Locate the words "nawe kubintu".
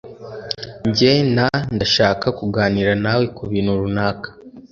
3.03-3.71